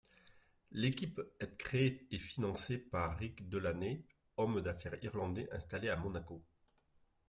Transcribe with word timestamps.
L'équipe 0.71 1.21
est 1.39 1.55
créée 1.57 2.07
et 2.09 2.17
financée 2.17 2.79
par 2.79 3.19
Rick 3.19 3.49
Delaney, 3.49 4.01
homme 4.35 4.59
d'affaires 4.61 4.97
irlandais 5.03 5.47
installé 5.51 5.89
à 5.89 5.95
Monaco. 5.95 6.43